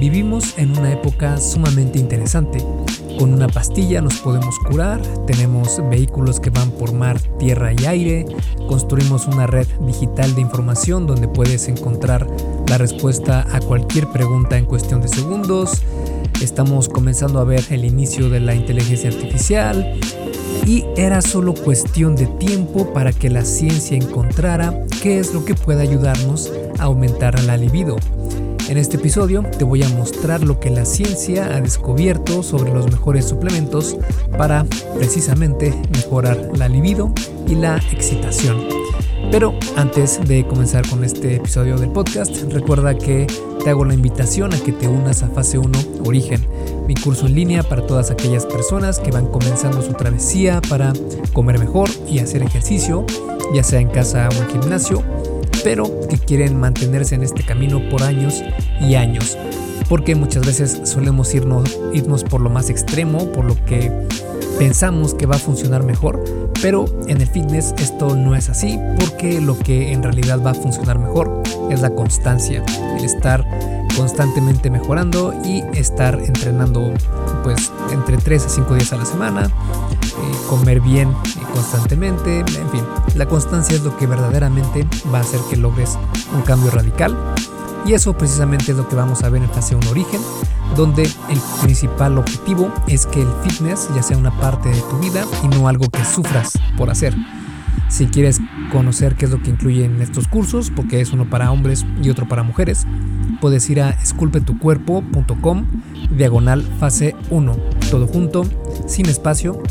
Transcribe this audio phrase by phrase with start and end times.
[0.00, 2.64] Vivimos en una época sumamente interesante.
[3.18, 8.24] Con una pastilla nos podemos curar, tenemos vehículos que van por mar, tierra y aire,
[8.66, 12.26] construimos una red digital de información donde puedes encontrar
[12.66, 15.82] la respuesta a cualquier pregunta en cuestión de segundos,
[16.40, 20.00] estamos comenzando a ver el inicio de la inteligencia artificial
[20.64, 25.54] y era solo cuestión de tiempo para que la ciencia encontrara qué es lo que
[25.54, 27.96] puede ayudarnos a aumentar la libido.
[28.70, 32.88] En este episodio te voy a mostrar lo que la ciencia ha descubierto sobre los
[32.88, 33.96] mejores suplementos
[34.38, 34.64] para
[34.96, 37.12] precisamente mejorar la libido
[37.48, 38.60] y la excitación.
[39.32, 43.26] Pero antes de comenzar con este episodio del podcast, recuerda que
[43.64, 46.46] te hago la invitación a que te unas a Fase 1 Origen,
[46.86, 50.92] mi curso en línea para todas aquellas personas que van comenzando su travesía para
[51.32, 53.04] comer mejor y hacer ejercicio,
[53.52, 55.02] ya sea en casa o en gimnasio
[55.62, 58.42] pero que quieren mantenerse en este camino por años
[58.80, 59.36] y años.
[59.88, 63.90] Porque muchas veces solemos irnos, por lo más extremo, por lo que
[64.58, 66.22] pensamos que va a funcionar mejor,
[66.62, 70.54] pero en el fitness esto no es así, porque lo que en realidad va a
[70.54, 72.62] funcionar mejor es la constancia,
[72.98, 73.44] el estar
[73.96, 76.92] constantemente mejorando y estar entrenando
[77.42, 79.50] pues entre 3 a 5 días a la semana,
[80.48, 81.12] comer bien
[81.52, 85.98] constantemente, en fin, la constancia es lo que verdaderamente va a hacer que logres
[86.34, 87.16] un cambio radical
[87.86, 90.20] y eso precisamente es lo que vamos a ver en fase 1 origen,
[90.76, 95.24] donde el principal objetivo es que el fitness ya sea una parte de tu vida
[95.42, 97.14] y no algo que sufras por hacer.
[97.88, 101.84] Si quieres conocer qué es lo que incluyen estos cursos, porque es uno para hombres
[102.00, 102.86] y otro para mujeres,
[103.40, 105.66] puedes ir a esculpetucuerpo.com
[106.16, 107.56] diagonal fase 1,
[107.90, 108.44] todo junto,
[108.90, 109.62] sin espacio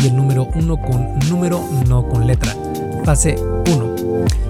[0.00, 2.54] y el número 1 con número, no con letra,
[3.04, 3.36] fase
[3.70, 3.92] 1.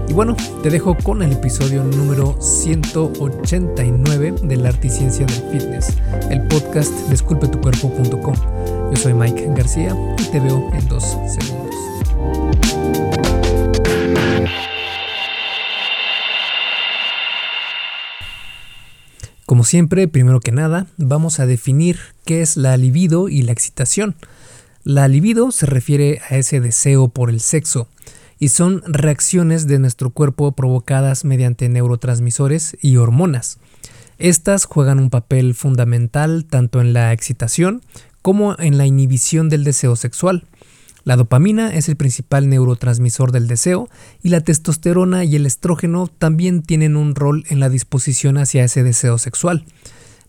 [0.08, 5.42] Y bueno, te dejo con el episodio número 189 de la arte y ciencia del
[5.50, 5.96] fitness,
[6.30, 8.34] el podcast de esculpetucuerpo.com.
[8.91, 11.72] Yo soy Mike García y te veo en dos segundos.
[19.52, 24.14] Como siempre, primero que nada, vamos a definir qué es la libido y la excitación.
[24.82, 27.86] La libido se refiere a ese deseo por el sexo
[28.38, 33.58] y son reacciones de nuestro cuerpo provocadas mediante neurotransmisores y hormonas.
[34.16, 37.82] Estas juegan un papel fundamental tanto en la excitación
[38.22, 40.46] como en la inhibición del deseo sexual.
[41.04, 43.88] La dopamina es el principal neurotransmisor del deseo
[44.22, 48.84] y la testosterona y el estrógeno también tienen un rol en la disposición hacia ese
[48.84, 49.64] deseo sexual,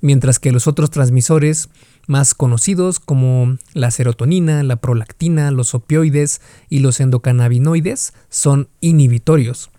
[0.01, 1.69] mientras que los otros transmisores
[2.07, 9.69] más conocidos como la serotonina, la prolactina, los opioides y los endocannabinoides son inhibitorios.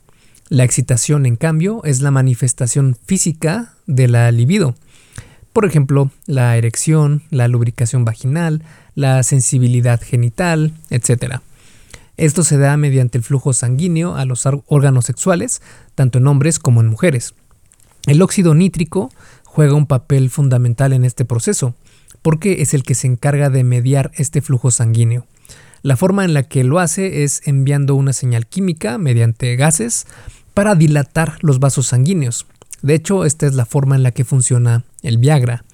[0.48, 4.74] La excitación, en cambio, es la manifestación física de la libido.
[5.54, 8.64] Por ejemplo, la erección, la lubricación vaginal,
[8.96, 11.36] la sensibilidad genital, etc.
[12.16, 15.62] Esto se da mediante el flujo sanguíneo a los órganos sexuales,
[15.94, 17.34] tanto en hombres como en mujeres.
[18.06, 19.12] El óxido nítrico
[19.44, 21.76] juega un papel fundamental en este proceso,
[22.20, 25.24] porque es el que se encarga de mediar este flujo sanguíneo.
[25.82, 30.08] La forma en la que lo hace es enviando una señal química mediante gases
[30.52, 32.44] para dilatar los vasos sanguíneos.
[32.84, 35.64] De hecho, esta es la forma en la que funciona el Viagra.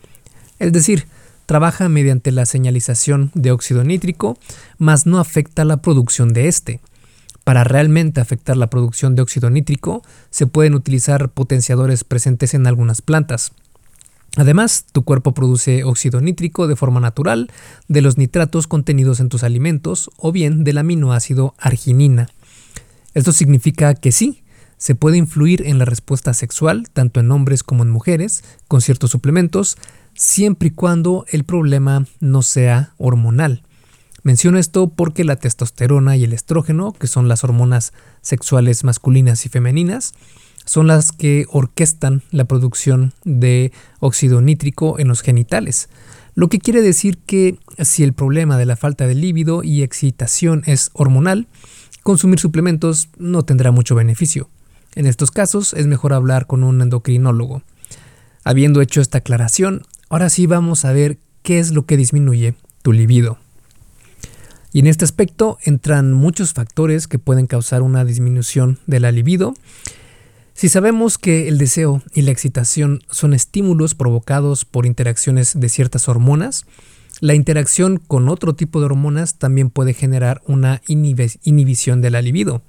[0.61, 1.09] Es decir,
[1.45, 4.39] trabaja mediante la señalización de óxido nítrico,
[4.79, 6.79] mas no afecta la producción de este.
[7.43, 13.03] Para realmente afectar la producción de óxido nítrico, se pueden utilizar potenciadores presentes en algunas
[13.03, 13.51] plantas.
[14.37, 17.51] Además, tu cuerpo produce óxido nítrico de forma natural
[17.89, 22.29] de los nitratos contenidos en tus alimentos o bien del aminoácido arginina.
[23.15, 24.45] Esto significa que sí,
[24.81, 29.11] se puede influir en la respuesta sexual, tanto en hombres como en mujeres, con ciertos
[29.11, 29.77] suplementos,
[30.15, 33.63] siempre y cuando el problema no sea hormonal.
[34.23, 37.93] Menciono esto porque la testosterona y el estrógeno, que son las hormonas
[38.23, 40.15] sexuales masculinas y femeninas,
[40.65, 45.91] son las que orquestan la producción de óxido nítrico en los genitales.
[46.35, 50.63] Lo que quiere decir que si el problema de la falta de líbido y excitación
[50.65, 51.49] es hormonal,
[52.03, 54.49] consumir suplementos no tendrá mucho beneficio.
[54.95, 57.63] En estos casos es mejor hablar con un endocrinólogo.
[58.45, 59.83] Habiendo hecho esta aclaración,
[60.13, 63.39] Ahora sí vamos a ver qué es lo que disminuye tu libido.
[64.73, 69.55] Y en este aspecto entran muchos factores que pueden causar una disminución de la libido.
[70.53, 76.09] Si sabemos que el deseo y la excitación son estímulos provocados por interacciones de ciertas
[76.09, 76.67] hormonas,
[77.21, 82.63] la interacción con otro tipo de hormonas también puede generar una inhibición de la libido.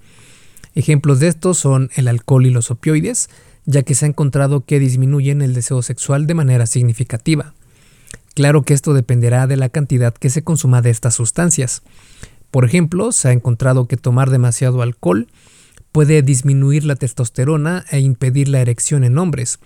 [0.74, 3.30] Ejemplos de esto son el alcohol y los opioides,
[3.66, 7.54] ya que se ha encontrado que disminuyen el deseo sexual de manera significativa.
[8.34, 11.82] Claro que esto dependerá de la cantidad que se consuma de estas sustancias.
[12.50, 15.28] Por ejemplo, se ha encontrado que tomar demasiado alcohol
[15.92, 19.60] puede disminuir la testosterona e impedir la erección en hombres,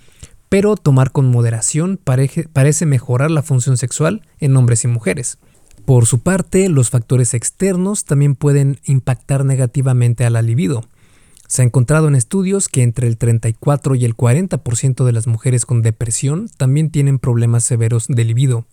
[0.49, 5.37] pero tomar con moderación parece mejorar la función sexual en hombres y mujeres.
[5.85, 10.83] Por su parte, los factores externos también pueden impactar negativamente a la libido.
[11.55, 15.65] Se ha encontrado en estudios que entre el 34 y el 40% de las mujeres
[15.65, 18.65] con depresión también tienen problemas severos de libido.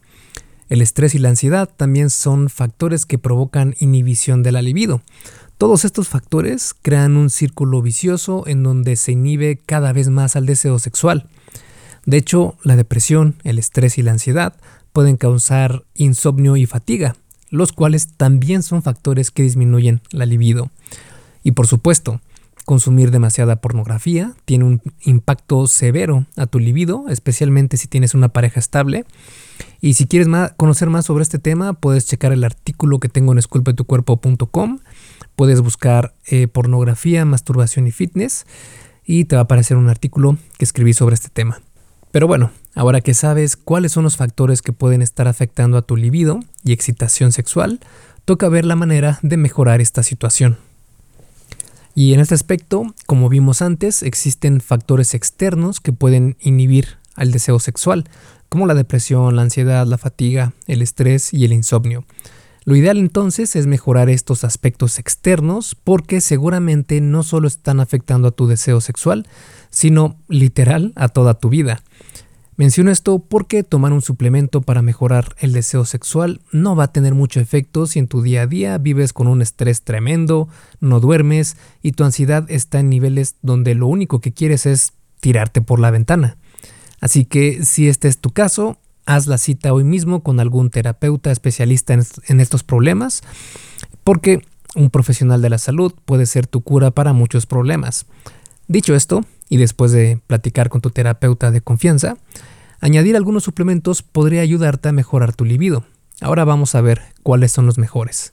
[0.68, 5.00] El estrés y la ansiedad también son factores que provocan inhibición de la libido.
[5.58, 10.46] Todos estos factores crean un círculo vicioso en donde se inhibe cada vez más al
[10.46, 11.28] deseo sexual.
[12.04, 14.54] De hecho, la depresión, el estrés y la ansiedad
[14.92, 17.14] pueden causar insomnio y fatiga,
[17.48, 20.72] los cuales también son factores que disminuyen la libido.
[21.44, 22.20] Y por supuesto,
[22.64, 28.60] consumir demasiada pornografía tiene un impacto severo a tu libido, especialmente si tienes una pareja
[28.60, 29.04] estable.
[29.80, 33.38] Y si quieres conocer más sobre este tema, puedes checar el artículo que tengo en
[33.38, 34.78] esculpetucuerpo.com.
[35.36, 38.46] Puedes buscar eh, pornografía, masturbación y fitness
[39.04, 41.60] y te va a aparecer un artículo que escribí sobre este tema.
[42.12, 45.96] Pero bueno, ahora que sabes cuáles son los factores que pueden estar afectando a tu
[45.96, 47.80] libido y excitación sexual,
[48.24, 50.58] toca ver la manera de mejorar esta situación.
[51.94, 57.58] Y en este aspecto, como vimos antes, existen factores externos que pueden inhibir al deseo
[57.58, 58.08] sexual,
[58.48, 62.04] como la depresión, la ansiedad, la fatiga, el estrés y el insomnio.
[62.64, 68.32] Lo ideal entonces es mejorar estos aspectos externos porque seguramente no solo están afectando a
[68.32, 69.26] tu deseo sexual,
[69.70, 71.82] sino literal a toda tu vida.
[72.56, 77.14] Menciono esto porque tomar un suplemento para mejorar el deseo sexual no va a tener
[77.14, 81.56] mucho efecto si en tu día a día vives con un estrés tremendo, no duermes
[81.80, 85.90] y tu ansiedad está en niveles donde lo único que quieres es tirarte por la
[85.90, 86.36] ventana.
[87.00, 91.30] Así que si este es tu caso, haz la cita hoy mismo con algún terapeuta
[91.30, 93.22] especialista en, estos problemas,
[94.04, 94.44] porque
[94.74, 98.06] un profesional de la salud puede ser tu cura para muchos problemas.
[98.68, 102.16] Dicho esto, y después de platicar con tu terapeuta de confianza,
[102.80, 105.84] añadir algunos suplementos podría ayudarte a mejorar tu libido.
[106.22, 108.32] Ahora vamos a ver cuáles son los mejores.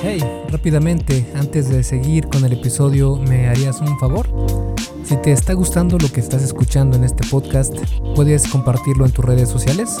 [0.00, 4.28] Hey, rápidamente, antes de seguir con el episodio, ¿me harías un favor?
[5.02, 7.74] Si te está gustando lo que estás escuchando en este podcast,
[8.14, 9.96] ¿puedes compartirlo en tus redes sociales?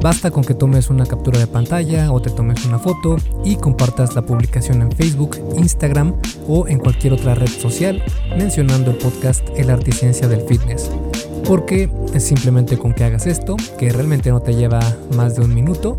[0.00, 4.14] Basta con que tomes una captura de pantalla o te tomes una foto y compartas
[4.14, 6.14] la publicación en Facebook, Instagram
[6.46, 8.02] o en cualquier otra red social
[8.36, 10.90] mencionando el podcast El Arte y Ciencia del Fitness.
[11.46, 14.80] Porque simplemente con que hagas esto, que realmente no te lleva
[15.16, 15.98] más de un minuto,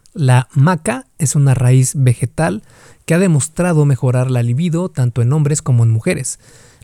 [0.13, 2.63] La maca es una raíz vegetal
[3.05, 6.37] que ha demostrado mejorar la libido tanto en hombres como en mujeres.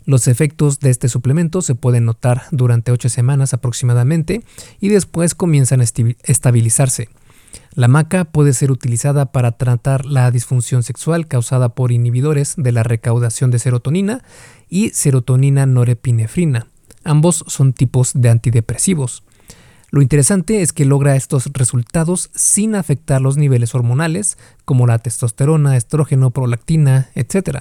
[0.06, 4.42] Los efectos de este suplemento se pueden notar durante 8 semanas aproximadamente
[4.80, 5.84] y después comienzan a
[6.22, 7.10] estabilizarse.
[7.74, 12.82] La maca puede ser utilizada para tratar la disfunción sexual causada por inhibidores de la
[12.82, 14.22] recaudación de serotonina
[14.70, 16.68] y serotonina norepinefrina.
[17.04, 19.22] Ambos son tipos de antidepresivos.
[19.90, 25.76] Lo interesante es que logra estos resultados sin afectar los niveles hormonales como la testosterona,
[25.76, 27.60] estrógeno, prolactina, etc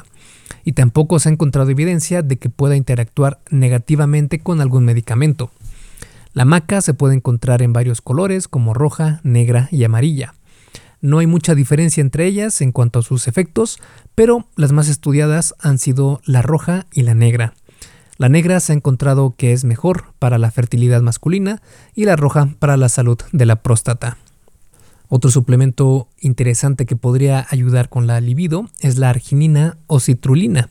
[0.64, 5.52] y tampoco se ha encontrado evidencia de que pueda interactuar negativamente con algún medicamento.
[6.34, 10.34] La maca se puede encontrar en varios colores como roja, negra y amarilla.
[11.00, 13.80] No hay mucha diferencia entre ellas en cuanto a sus efectos,
[14.14, 17.54] pero las más estudiadas han sido la roja y la negra.
[18.18, 21.62] La negra se ha encontrado que es mejor para la fertilidad masculina
[21.94, 24.18] y la roja para la salud de la próstata.
[25.08, 30.70] Otro suplemento interesante que podría ayudar con la libido es la arginina o citrulina.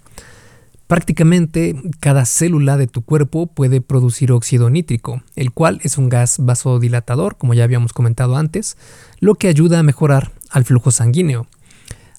[0.88, 6.36] Prácticamente cada célula de tu cuerpo puede producir óxido nítrico, el cual es un gas
[6.38, 8.76] vasodilatador, como ya habíamos comentado antes,
[9.18, 11.46] lo que ayuda a mejorar al flujo sanguíneo.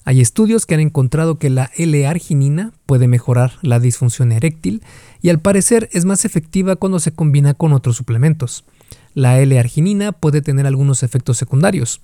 [0.08, 4.82] Hay estudios que han encontrado que la L-arginina puede mejorar la disfunción eréctil
[5.20, 8.64] y al parecer es más efectiva cuando se combina con otros suplementos.
[9.12, 12.00] La L-arginina puede tener algunos efectos secundarios.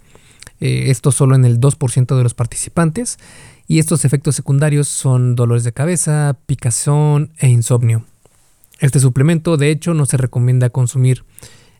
[0.60, 3.18] eh, esto solo en el 2% de los participantes,
[3.66, 8.04] y estos efectos secundarios son dolores de cabeza, picazón e insomnio.
[8.80, 11.24] Este suplemento de hecho no se recomienda consumir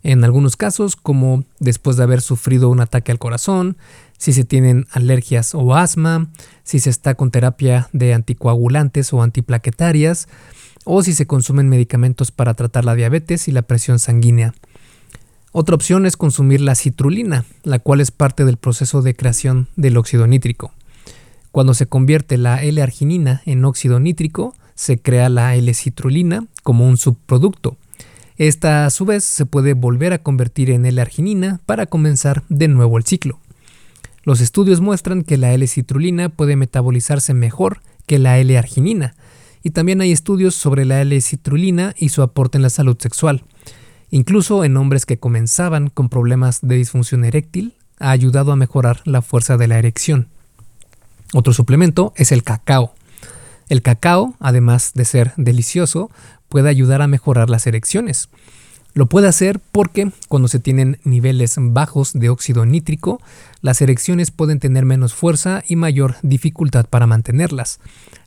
[0.05, 3.77] en algunos casos como después de haber sufrido un ataque al corazón,
[4.19, 6.29] si se tienen alergias o asma,
[6.63, 10.29] si se está con terapia de anticoagulantes o antiplaquetarias,
[10.85, 14.55] o si se consumen medicamentos para tratar la diabetes y la presión sanguínea.
[15.53, 19.97] Otra opción es consumir la citrulina, la cual es parte del proceso de creación del
[19.97, 20.73] óxido nítrico.
[21.53, 27.77] Cuando se convierte la L-arginina en óxido nítrico, se crea la L-citrulina como un subproducto.
[28.37, 32.99] Esta a su vez se puede volver a convertir en L-arginina para comenzar de nuevo
[32.99, 33.39] el ciclo.
[34.25, 39.15] Los estudios muestran que la L-citrulina puede metabolizarse mejor que la L-arginina,
[39.63, 43.45] y también hay estudios sobre la L-citrulina y su aporte en la salud sexual.
[44.11, 49.23] Incluso en hombres que comenzaban con problemas de disfunción eréctil, ha ayudado a mejorar la
[49.23, 50.29] fuerza de la erección.
[51.33, 52.95] Otro suplemento es el cacao.
[53.69, 56.11] El cacao, además de ser delicioso,
[56.49, 58.29] puede ayudar a mejorar las erecciones.
[58.95, 63.21] Lo puede hacer porque cuando se tienen niveles bajos de óxido nítrico,
[63.61, 67.81] las erecciones pueden tener menos fuerza y mayor dificultad para mantenerlas.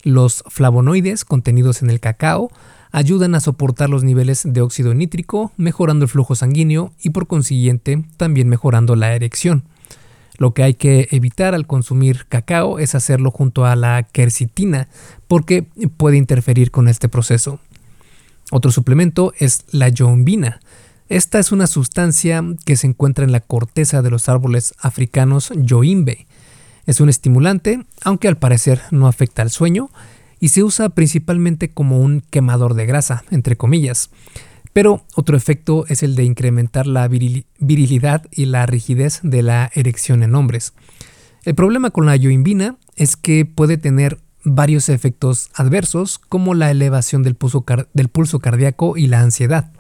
[0.03, 2.51] Los flavonoides contenidos en el cacao
[2.91, 8.03] ayudan a soportar los niveles de óxido nítrico, mejorando el flujo sanguíneo y por consiguiente
[8.17, 9.63] también mejorando la erección.
[10.37, 14.87] Lo que hay que evitar al consumir cacao es hacerlo junto a la quercitina,
[15.27, 15.65] porque
[15.97, 17.59] puede interferir con este proceso.
[18.51, 20.59] Otro suplemento es la yombina.
[21.09, 26.27] Esta es una sustancia que se encuentra en la corteza de los árboles africanos yoimbe.
[26.85, 29.89] Es un estimulante, aunque al parecer no afecta al sueño,
[30.39, 34.09] y se usa principalmente como un quemador de grasa, entre comillas.
[34.71, 40.23] Pero otro efecto es el de incrementar la virilidad y la rigidez de la erección
[40.23, 40.73] en hombres.
[41.43, 44.19] El problema con la yoimbina es que puede tener
[44.55, 49.71] varios efectos adversos como la elevación del pulso, del pulso cardíaco y la ansiedad.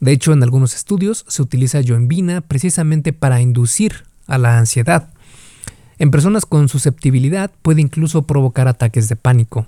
[0.00, 5.10] De hecho, en algunos estudios se utiliza yoimbina precisamente para inducir a la ansiedad.
[5.98, 9.66] En personas con susceptibilidad puede incluso provocar ataques de pánico.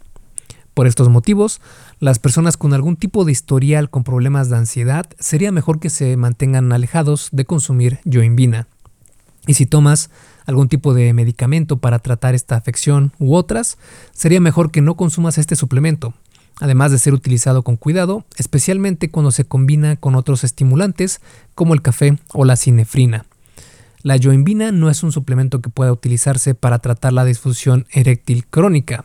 [0.73, 1.61] Por estos motivos,
[2.01, 6.17] las personas con algún tipo de historial con problemas de ansiedad sería mejor que se
[6.17, 8.69] mantengan alejados de consumir yoimbina.
[9.47, 10.09] Y si tomas
[10.47, 13.79] algún tipo de medicamento para tratar esta afección u otras,
[14.13, 16.15] sería mejor que no consumas este suplemento,
[16.61, 21.21] además de ser utilizado con cuidado, especialmente cuando se combina con otros estimulantes
[21.55, 23.25] como el café o la cinefrina.
[24.03, 29.05] La yoimbina no es un suplemento que pueda utilizarse para tratar la disfunción eréctil crónica,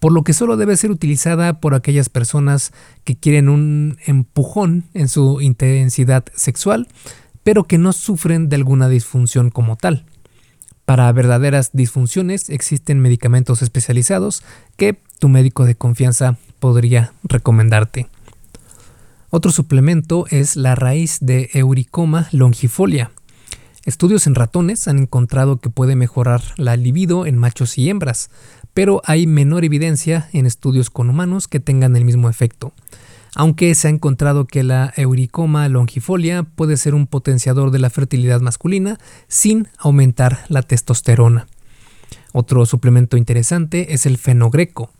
[0.00, 2.72] por lo que solo debe ser utilizada por aquellas personas
[3.04, 6.88] que quieren un empujón en su intensidad sexual,
[7.44, 10.04] pero que no sufren de alguna disfunción como tal.
[10.84, 14.42] Para verdaderas disfunciones existen medicamentos especializados
[14.76, 18.08] que tu médico de confianza podría recomendarte.
[19.30, 23.12] Otro suplemento es la raíz de Euricoma longifolia.
[23.84, 28.30] Estudios en ratones han encontrado que puede mejorar la libido en machos y hembras,
[28.74, 32.72] pero hay menor evidencia en estudios con humanos que tengan el mismo efecto,
[33.34, 38.40] aunque se ha encontrado que la Euricoma longifolia puede ser un potenciador de la fertilidad
[38.40, 38.98] masculina
[39.28, 41.46] sin aumentar la testosterona.
[42.32, 44.90] Otro suplemento interesante es el fenogreco.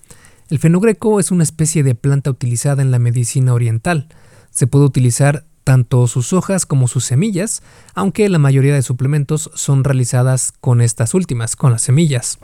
[0.49, 4.09] El fenogreco es una especie de planta utilizada en la medicina oriental.
[4.51, 7.63] Se puede utilizar tanto sus hojas como sus semillas,
[7.95, 12.39] aunque la mayoría de suplementos son realizadas con estas últimas, con las semillas.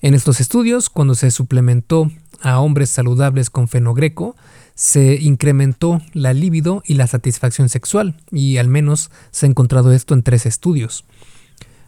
[0.00, 2.10] En estos estudios, cuando se suplementó
[2.42, 4.36] a hombres saludables con fenogreco,
[4.74, 10.14] se incrementó la libido y la satisfacción sexual, y al menos se ha encontrado esto
[10.14, 11.04] en tres estudios.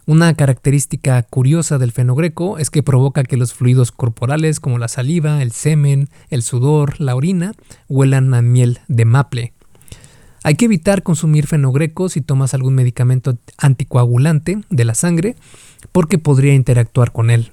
[0.07, 5.41] Una característica curiosa del fenogreco es que provoca que los fluidos corporales como la saliva,
[5.41, 7.53] el semen, el sudor, la orina,
[7.89, 9.53] huelan a miel de maple.
[10.43, 15.35] Hay que evitar consumir fenogreco si tomas algún medicamento anticoagulante de la sangre
[15.91, 17.51] porque podría interactuar con él.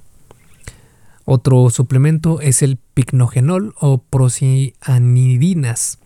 [1.24, 5.98] Otro suplemento es el picnogenol o procianidinas.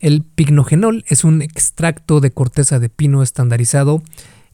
[0.00, 4.02] El picnogenol es un extracto de corteza de pino estandarizado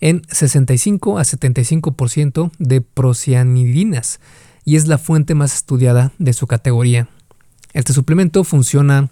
[0.00, 4.20] en 65 a 75% de procianidinas
[4.64, 7.08] y es la fuente más estudiada de su categoría.
[7.72, 9.10] Este suplemento funciona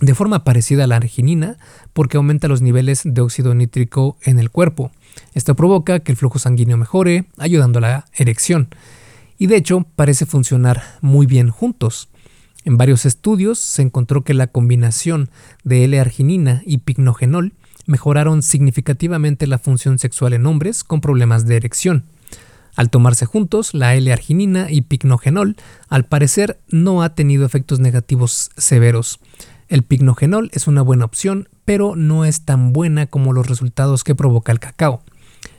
[0.00, 1.56] de forma parecida a la arginina
[1.92, 4.92] porque aumenta los niveles de óxido nítrico en el cuerpo.
[5.34, 8.68] Esto provoca que el flujo sanguíneo mejore, ayudando a la erección
[9.38, 12.08] y de hecho parece funcionar muy bien juntos.
[12.64, 15.30] En varios estudios se encontró que la combinación
[15.64, 17.54] de L-arginina y picnogenol
[17.86, 22.04] mejoraron significativamente la función sexual en hombres con problemas de erección.
[22.74, 25.56] Al tomarse juntos, la L-arginina y picnogenol
[25.88, 29.20] al parecer no ha tenido efectos negativos severos.
[29.68, 34.14] El picnogenol es una buena opción, pero no es tan buena como los resultados que
[34.14, 35.02] provoca el cacao.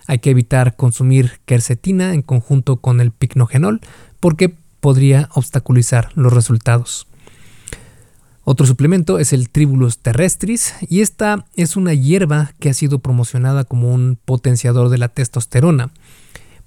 [0.08, 3.82] Hay que evitar consumir quercetina en conjunto con el picnogenol
[4.20, 7.08] porque podría obstaculizar los resultados.
[8.46, 13.64] Otro suplemento es el Tribulus terrestris y esta es una hierba que ha sido promocionada
[13.64, 15.92] como un potenciador de la testosterona.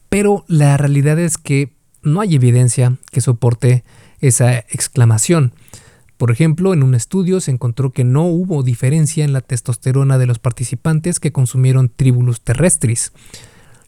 [0.09, 3.85] Pero la realidad es que no hay evidencia que soporte
[4.21, 5.53] esa exclamación.
[6.17, 10.27] Por ejemplo, en un estudio se encontró que no hubo diferencia en la testosterona de
[10.27, 13.13] los participantes que consumieron Tribulus terrestris.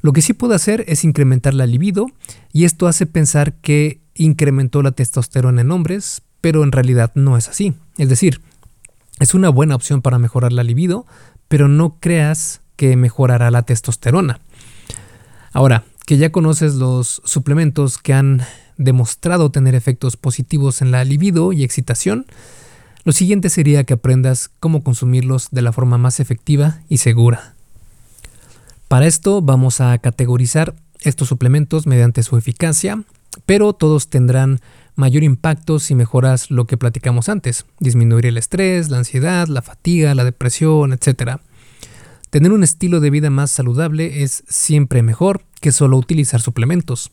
[0.03, 2.07] Lo que sí puede hacer es incrementar la libido
[2.53, 7.49] y esto hace pensar que incrementó la testosterona en hombres, pero en realidad no es
[7.49, 7.75] así.
[7.97, 8.41] Es decir,
[9.21, 11.07] es una buena opción para mejorar la libido,
[11.49, 14.41] pero no creas que mejorará la testosterona.
[15.53, 18.43] Ahora, que ya conoces los suplementos que han
[18.79, 22.27] demostrado tener efectos positivos en la libido y excitación,
[23.05, 27.55] lo siguiente sería que aprendas cómo consumirlos de la forma más efectiva y segura.
[28.89, 33.03] Para esto vamos a categorizar estos suplementos mediante su eficacia,
[33.47, 34.61] pero todos tendrán
[34.95, 40.15] mayor impacto si mejoras lo que platicamos antes, disminuir el estrés, la ansiedad, la fatiga,
[40.15, 41.37] la depresión, etc.
[42.31, 47.11] Tener un estilo de vida más saludable es siempre mejor que solo utilizar suplementos,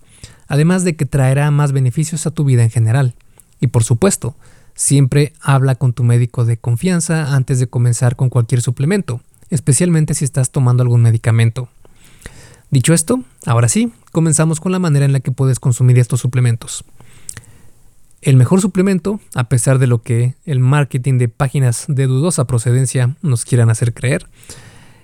[0.48, 3.16] además de que traerá más beneficios a tu vida en general.
[3.60, 4.36] Y por supuesto,
[4.76, 10.26] siempre habla con tu médico de confianza antes de comenzar con cualquier suplemento, especialmente si
[10.26, 11.70] estás tomando algún medicamento.
[12.72, 16.84] Dicho esto, ahora sí, comenzamos con la manera en la que puedes consumir estos suplementos.
[18.22, 23.16] El mejor suplemento, a pesar de lo que el marketing de páginas de dudosa procedencia
[23.22, 24.28] nos quieran hacer creer,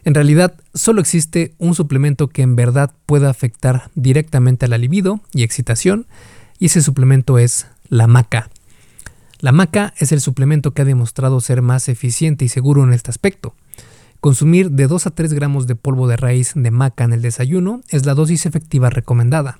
[0.03, 5.21] en realidad solo existe un suplemento que en verdad pueda afectar directamente a la libido
[5.33, 6.07] y excitación,
[6.59, 8.49] y ese suplemento es la maca.
[9.39, 13.09] La maca es el suplemento que ha demostrado ser más eficiente y seguro en este
[13.09, 13.55] aspecto.
[14.19, 17.81] Consumir de 2 a 3 gramos de polvo de raíz de maca en el desayuno
[17.89, 19.59] es la dosis efectiva recomendada.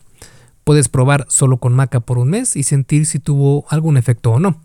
[0.64, 4.40] Puedes probar solo con maca por un mes y sentir si tuvo algún efecto o
[4.40, 4.62] no.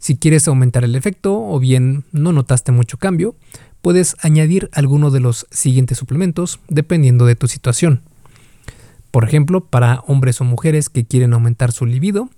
[0.00, 3.36] Si quieres aumentar el efecto o bien no notaste mucho cambio,
[3.82, 8.02] puedes añadir alguno de los siguientes suplementos dependiendo de tu situación.
[9.10, 12.28] Por ejemplo, para hombres o mujeres que quieren aumentar su libido,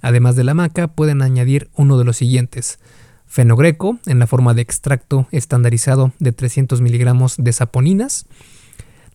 [0.00, 2.78] además de la maca, pueden añadir uno de los siguientes.
[3.26, 8.26] Fenogreco en la forma de extracto estandarizado de 300 miligramos de saponinas,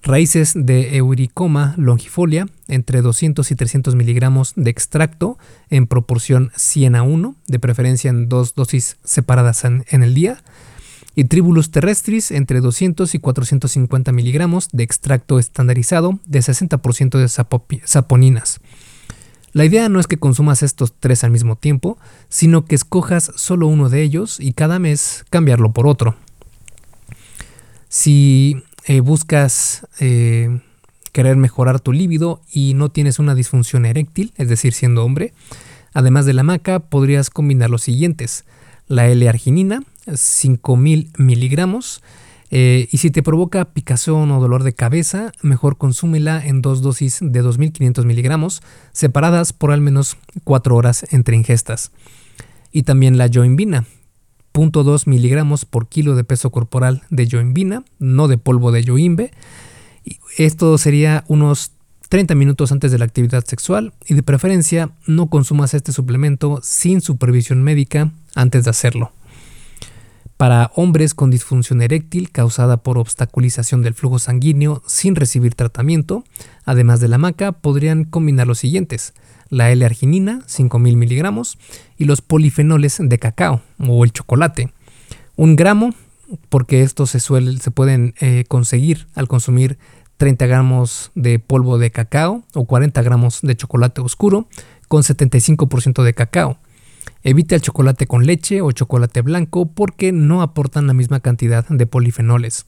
[0.05, 5.37] raíces de Euricoma longifolia entre 200 y 300 miligramos de extracto
[5.69, 10.43] en proporción 100 a 1, de preferencia en dos dosis separadas en, el día,
[11.15, 18.59] y Tribulus terrestris entre 200 y 450 miligramos de extracto estandarizado de 60% de saponinas.
[19.53, 21.97] La idea no es que consumas estos tres al mismo tiempo,
[22.27, 26.17] sino que escojas solo uno de ellos y cada mes cambiarlo por otro.
[27.87, 30.59] Si eh, buscas eh,
[31.13, 35.33] querer mejorar tu líbido y no tienes una disfunción eréctil, es decir, siendo hombre,
[35.93, 38.43] además de la maca, podrías combinar los siguientes.
[38.89, 42.01] La L-arginina, 5000 miligramos.
[42.51, 47.19] Eh, y si te provoca picazón o dolor de cabeza, mejor consúmela en dos dosis
[47.21, 51.91] de 2500 miligramos, separadas por al menos 4 horas entre ingestas.
[52.71, 53.85] Y también la joinvina,
[54.55, 59.31] 0.2 miligramos por kilo de peso corporal de yoimbina, no de polvo de yoimbe.
[60.37, 61.73] Esto sería unos
[62.09, 67.01] 30 minutos antes de la actividad sexual y de preferencia no consumas este suplemento sin
[67.01, 69.11] supervisión médica antes de hacerlo.
[70.37, 76.25] Para hombres con disfunción eréctil causada por obstaculización del flujo sanguíneo sin recibir tratamiento,
[76.65, 79.13] además de la maca, podrían combinar los siguientes:
[79.49, 81.57] la L-arginina, 5000 miligramos,
[81.97, 84.73] y los polifenoles de cacao o el chocolate.
[85.37, 85.93] Un gramo,
[86.49, 89.77] porque estos se, pueden eh, conseguir al consumir
[90.17, 94.47] 30 gramos de polvo de cacao o 40 gramos de chocolate oscuro
[94.89, 96.57] con 75% de cacao.
[97.23, 101.87] Evita el chocolate con leche o chocolate blanco porque no aportan la misma cantidad de
[101.87, 102.65] polifenoles.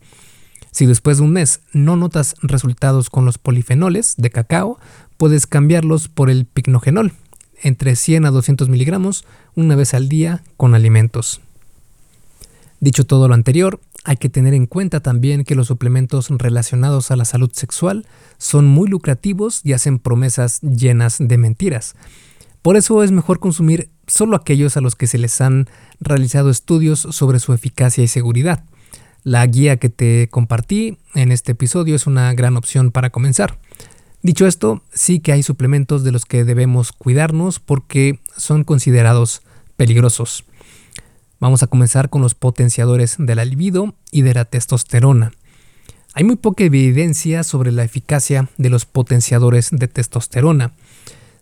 [0.71, 4.80] Si después de un mes no notas resultados con los polifenoles de cacao,
[5.17, 7.13] puedes cambiarlos por el picnogenol,
[7.62, 11.41] entre 100 a 200 miligramos, una vez al día con alimentos.
[12.80, 17.15] Dicho todo lo anterior, hay que tener en cuenta también que los suplementos relacionados a
[17.15, 18.06] la salud sexual
[18.38, 21.95] son muy lucrativos y hacen promesas llenas de mentiras.
[22.62, 27.00] Por eso es mejor consumir solo aquellos a los que se les han realizado estudios
[27.00, 28.63] sobre su eficacia y seguridad.
[29.24, 33.60] La guía que te compartí en este episodio es una gran opción para comenzar.
[34.22, 39.41] Dicho esto, sí que hay suplementos de los que debemos cuidarnos porque son considerados
[39.76, 40.46] peligrosos.
[41.39, 45.32] Vamos a comenzar con los potenciadores de la libido y de la testosterona.
[46.13, 50.74] Hay muy poca evidencia sobre la eficacia de los potenciadores de testosterona.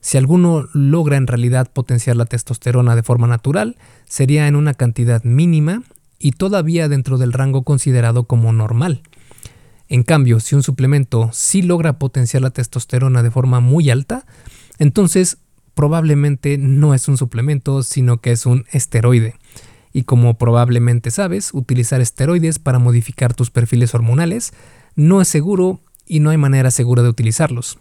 [0.05, 3.75] Si alguno logra en realidad potenciar la testosterona de forma natural,
[4.07, 5.81] sería en una cantidad mínima
[6.19, 9.01] y todavía dentro del rango considerado como normal.
[9.89, 14.27] En cambio, si un suplemento sí logra potenciar la testosterona de forma muy alta,
[14.77, 15.39] entonces
[15.73, 19.33] probablemente no es un suplemento, sino que es un esteroide.
[19.91, 24.53] Y como probablemente sabes, utilizar esteroides para modificar tus perfiles hormonales
[24.95, 27.79] no es seguro y no hay manera segura de utilizarlos.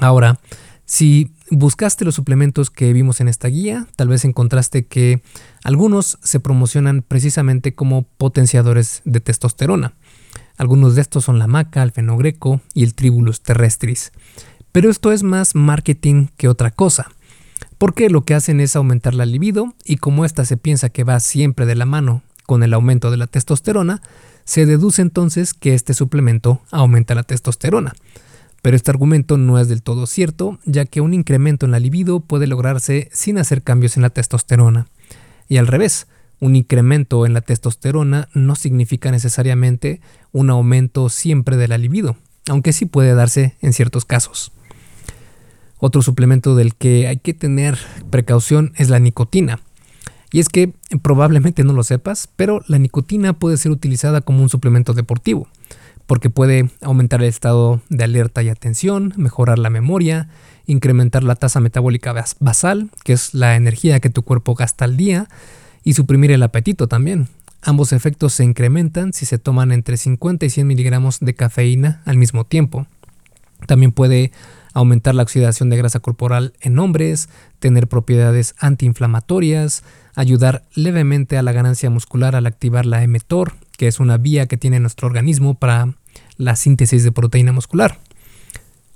[0.00, 0.38] Ahora,
[0.90, 5.22] si buscaste los suplementos que vimos en esta guía, tal vez encontraste que
[5.62, 9.94] algunos se promocionan precisamente como potenciadores de testosterona.
[10.56, 14.10] Algunos de estos son la maca, el fenogreco y el tribulus terrestris.
[14.72, 17.12] Pero esto es más marketing que otra cosa,
[17.78, 21.20] porque lo que hacen es aumentar la libido y como ésta se piensa que va
[21.20, 24.02] siempre de la mano con el aumento de la testosterona,
[24.42, 27.92] se deduce entonces que este suplemento aumenta la testosterona.
[28.62, 32.20] Pero este argumento no es del todo cierto, ya que un incremento en la libido
[32.20, 34.88] puede lograrse sin hacer cambios en la testosterona.
[35.48, 36.06] Y al revés,
[36.40, 40.00] un incremento en la testosterona no significa necesariamente
[40.32, 42.16] un aumento siempre de la libido,
[42.48, 44.52] aunque sí puede darse en ciertos casos.
[45.78, 47.78] Otro suplemento del que hay que tener
[48.10, 49.60] precaución es la nicotina.
[50.32, 54.48] Y es que probablemente no lo sepas, pero la nicotina puede ser utilizada como un
[54.48, 55.48] suplemento deportivo,
[56.10, 60.28] porque puede aumentar el estado de alerta y atención, mejorar la memoria,
[60.66, 65.28] incrementar la tasa metabólica basal, que es la energía que tu cuerpo gasta al día,
[65.84, 67.28] y suprimir el apetito también.
[67.62, 72.16] Ambos efectos se incrementan si se toman entre 50 y 100 miligramos de cafeína al
[72.16, 72.88] mismo tiempo.
[73.68, 74.32] También puede
[74.74, 77.28] aumentar la oxidación de grasa corporal en hombres,
[77.60, 79.84] tener propiedades antiinflamatorias,
[80.16, 84.56] ayudar levemente a la ganancia muscular al activar la mTOR, que es una vía que
[84.56, 85.94] tiene nuestro organismo para
[86.40, 87.98] la síntesis de proteína muscular.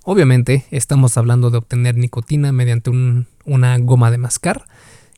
[0.03, 2.91] Obviamente estamos hablando de obtener nicotina mediante
[3.45, 4.65] una goma de mascar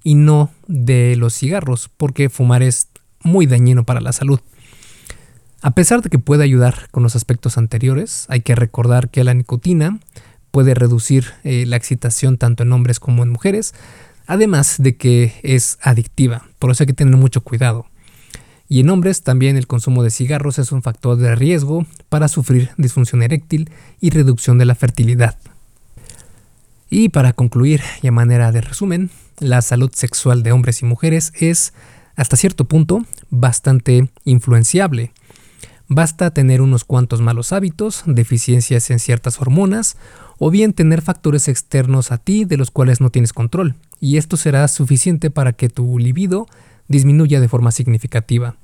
[0.03, 2.89] y no de los cigarros, porque fumar es
[3.23, 4.41] muy dañino para la salud.
[5.63, 9.35] A pesar de que puede ayudar con los aspectos anteriores, hay que recordar que la
[9.35, 9.99] nicotina
[10.51, 13.75] puede reducir eh, la excitación tanto en hombres como en mujeres,
[14.27, 17.87] además de que es adictiva, por eso hay que tener mucho cuidado.
[18.69, 22.71] Y en hombres también el consumo de cigarros es un factor de riesgo para sufrir
[22.77, 25.37] disfunción eréctil y reducción de la fertilidad.
[26.91, 31.33] Y para concluir y a manera de resumen, la salud sexual de hombres y mujeres
[31.39, 31.75] es,
[32.17, 35.13] hasta cierto punto, bastante influenciable.
[35.89, 39.97] Basta tener unos cuantos malos hábitos, deficiencias en ciertas hormonas
[40.39, 44.37] o bien tener factores externos a ti de los cuales no tienes control, y esto
[44.37, 46.49] será suficiente para que tu libido
[46.89, 48.57] disminuya de forma significativa.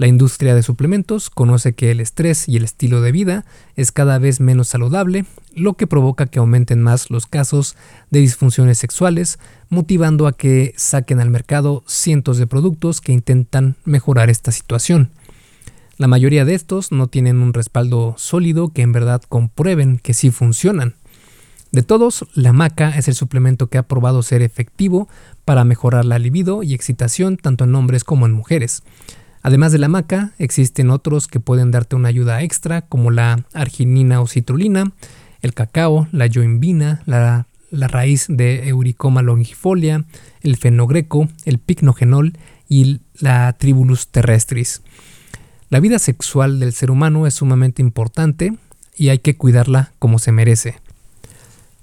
[0.00, 3.44] La industria de suplementos conoce que el estrés y el estilo de vida
[3.76, 7.76] es cada vez menos saludable, lo que provoca que aumenten más los casos
[8.10, 14.30] de disfunciones sexuales, motivando a que saquen al mercado cientos de productos que intentan mejorar
[14.30, 15.10] esta situación.
[15.98, 20.30] La mayoría de estos no tienen un respaldo sólido que en verdad comprueben que sí
[20.30, 20.94] funcionan.
[21.72, 25.08] De todos, la maca es el suplemento que ha probado ser efectivo
[25.44, 28.82] para mejorar la libido y excitación tanto en hombres como en mujeres.
[29.42, 34.20] Además de la maca, existen otros que pueden darte una ayuda extra como la arginina
[34.20, 34.92] o citrulina,
[35.42, 40.04] el cacao, la yoimbina, la, la raíz de Euricoma longifolia,
[40.42, 42.36] el fenogreco, el picnogenol
[42.68, 44.82] y la tribulus terrestris.
[45.70, 48.54] La vida sexual del ser humano es sumamente importante
[48.96, 50.74] y hay que cuidarla como se merece.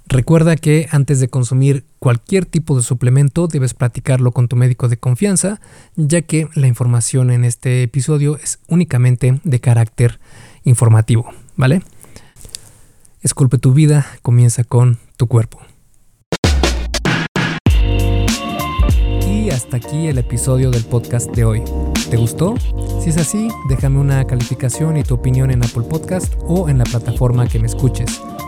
[0.10, 4.98] Recuerda que antes de consumir cualquier tipo de suplemento debes platicarlo con tu médico de
[4.98, 5.60] confianza,
[5.98, 10.20] ya que la información en este episodio es únicamente de carácter
[10.63, 11.82] informativo, ¿vale?
[13.22, 15.60] Esculpe tu vida, comienza con tu cuerpo.
[19.28, 21.63] Y hasta aquí el episodio del podcast de hoy.
[22.10, 22.56] ¿Te gustó?
[23.04, 26.86] Si es así, déjame una calificación y tu opinión en Apple Podcast o en la
[26.86, 28.22] plataforma que me escuches.